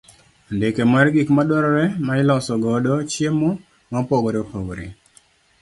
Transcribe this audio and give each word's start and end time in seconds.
Andike 0.49 0.83
mar 0.91 1.05
gik 1.13 1.29
ma 1.35 1.43
dwarore 1.49 1.85
ma 2.05 2.13
iloso 2.21 2.53
godo 2.63 2.93
chiemo 3.11 3.49
ma 3.89 3.97
opogore 4.03 4.37
opogore. 4.43 4.85